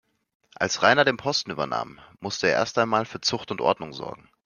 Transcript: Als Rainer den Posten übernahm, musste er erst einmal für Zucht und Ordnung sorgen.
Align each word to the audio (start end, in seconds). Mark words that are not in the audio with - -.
Als 0.55 0.81
Rainer 0.81 1.05
den 1.05 1.17
Posten 1.17 1.51
übernahm, 1.51 1.99
musste 2.19 2.47
er 2.47 2.53
erst 2.53 2.79
einmal 2.79 3.05
für 3.05 3.21
Zucht 3.21 3.51
und 3.51 3.61
Ordnung 3.61 3.93
sorgen. 3.93 4.31